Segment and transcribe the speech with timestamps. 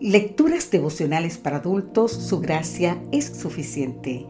[0.00, 4.24] Lecturas devocionales para adultos, su gracia es suficiente.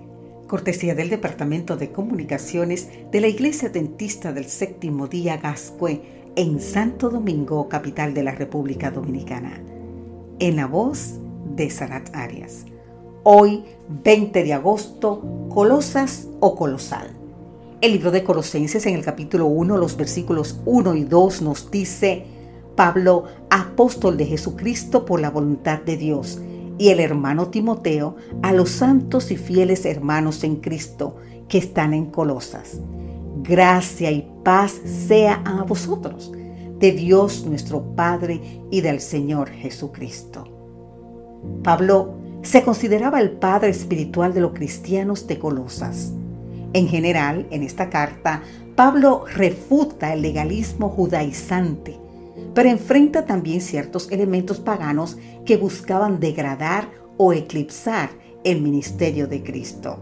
[0.49, 6.03] Cortesía del Departamento de Comunicaciones de la Iglesia Dentista del Séptimo Día Gascue
[6.35, 9.63] en Santo Domingo, capital de la República Dominicana.
[10.41, 11.21] En la voz
[11.55, 12.65] de Sarat Arias.
[13.23, 13.63] Hoy,
[14.03, 17.17] 20 de agosto, Colosas o Colosal.
[17.81, 22.25] El libro de Colosenses en el capítulo 1, los versículos 1 y 2 nos dice,
[22.81, 26.41] Pablo, apóstol de Jesucristo por la voluntad de Dios,
[26.79, 31.17] y el hermano Timoteo a los santos y fieles hermanos en Cristo
[31.47, 32.81] que están en Colosas.
[33.43, 36.33] Gracia y paz sea a vosotros,
[36.79, 38.41] de Dios nuestro Padre
[38.71, 40.49] y del Señor Jesucristo.
[41.63, 46.15] Pablo se consideraba el padre espiritual de los cristianos de Colosas.
[46.73, 48.41] En general, en esta carta,
[48.75, 52.00] Pablo refuta el legalismo judaizante
[52.55, 58.11] pero enfrenta también ciertos elementos paganos que buscaban degradar o eclipsar
[58.45, 59.99] el ministerio de Cristo.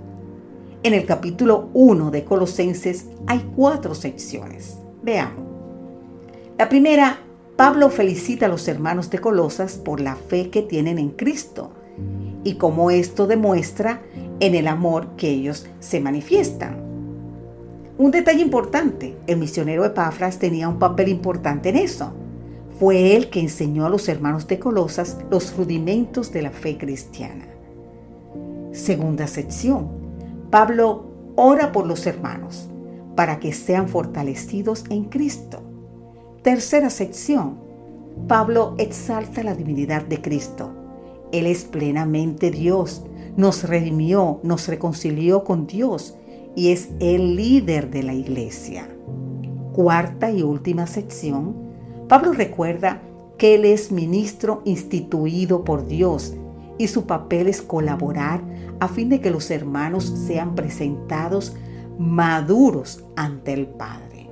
[0.82, 4.78] En el capítulo 1 de Colosenses hay cuatro secciones.
[5.02, 5.44] Veamos.
[6.56, 7.20] La primera,
[7.56, 11.72] Pablo felicita a los hermanos de Colosas por la fe que tienen en Cristo
[12.44, 14.02] y cómo esto demuestra
[14.38, 16.80] en el amor que ellos se manifiestan.
[17.98, 22.12] Un detalle importante, el misionero Epafras tenía un papel importante en eso
[22.78, 27.46] fue él que enseñó a los hermanos de Colosas los rudimentos de la fe cristiana.
[28.72, 29.88] Segunda sección.
[30.50, 32.68] Pablo ora por los hermanos
[33.16, 35.60] para que sean fortalecidos en Cristo.
[36.42, 37.58] Tercera sección.
[38.28, 40.70] Pablo exalta la divinidad de Cristo.
[41.32, 43.04] Él es plenamente Dios,
[43.36, 46.16] nos redimió, nos reconcilió con Dios
[46.54, 48.88] y es el líder de la iglesia.
[49.72, 51.67] Cuarta y última sección
[52.08, 53.02] Pablo recuerda
[53.36, 56.34] que él es ministro instituido por Dios
[56.78, 58.42] y su papel es colaborar
[58.80, 61.54] a fin de que los hermanos sean presentados
[61.98, 64.30] maduros ante el Padre.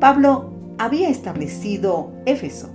[0.00, 2.70] Pablo había establecido Éfeso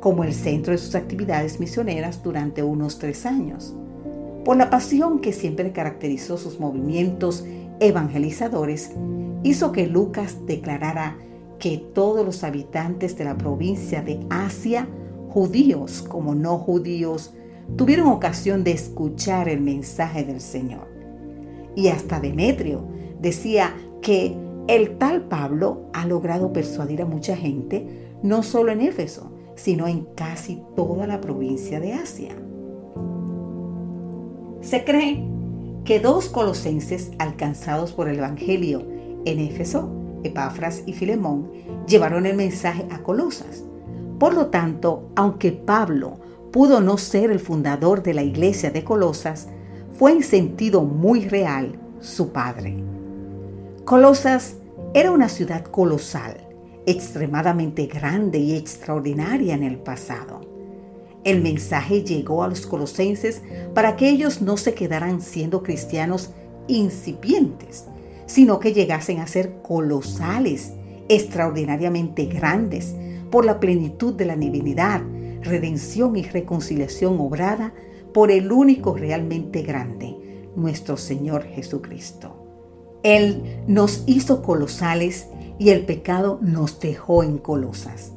[0.00, 3.74] como el centro de sus actividades misioneras durante unos tres años.
[4.44, 7.44] Por la pasión que siempre caracterizó sus movimientos
[7.80, 8.92] evangelizadores,
[9.42, 11.18] hizo que Lucas declarara
[11.60, 14.88] que todos los habitantes de la provincia de Asia,
[15.28, 17.34] judíos como no judíos,
[17.76, 20.88] tuvieron ocasión de escuchar el mensaje del Señor.
[21.76, 22.88] Y hasta Demetrio
[23.20, 27.86] decía que el tal Pablo ha logrado persuadir a mucha gente,
[28.22, 32.34] no solo en Éfeso, sino en casi toda la provincia de Asia.
[34.62, 35.24] Se cree
[35.84, 38.86] que dos colosenses alcanzados por el Evangelio
[39.24, 41.50] en Éfeso Epafras y Filemón
[41.86, 43.64] llevaron el mensaje a Colosas.
[44.18, 46.18] Por lo tanto, aunque Pablo
[46.52, 49.48] pudo no ser el fundador de la iglesia de Colosas,
[49.92, 52.82] fue en sentido muy real su padre.
[53.84, 54.56] Colosas
[54.94, 56.36] era una ciudad colosal,
[56.86, 60.40] extremadamente grande y extraordinaria en el pasado.
[61.22, 63.42] El mensaje llegó a los colosenses
[63.74, 66.30] para que ellos no se quedaran siendo cristianos
[66.66, 67.86] incipientes,
[68.30, 70.72] sino que llegasen a ser colosales,
[71.08, 72.94] extraordinariamente grandes,
[73.28, 75.02] por la plenitud de la divinidad,
[75.42, 77.74] redención y reconciliación obrada
[78.14, 82.36] por el único realmente grande, nuestro Señor Jesucristo.
[83.02, 85.26] Él nos hizo colosales
[85.58, 88.12] y el pecado nos dejó en colosas,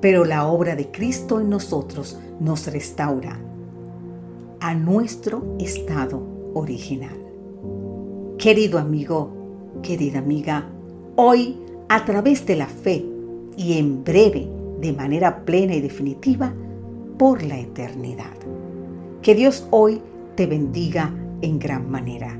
[0.00, 3.38] pero la obra de Cristo en nosotros nos restaura
[4.60, 6.22] a nuestro estado
[6.54, 7.18] original.
[8.38, 9.37] Querido amigo,
[9.82, 10.68] querida amiga,
[11.16, 11.56] hoy
[11.88, 13.04] a través de la fe
[13.56, 14.48] y en breve,
[14.80, 16.52] de manera plena y definitiva,
[17.18, 18.36] por la eternidad.
[19.22, 20.00] Que Dios hoy
[20.36, 21.12] te bendiga
[21.42, 22.38] en gran manera.